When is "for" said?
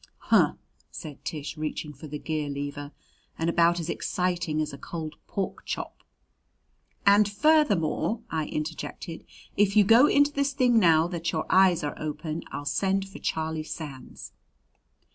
1.93-2.07, 13.09-13.19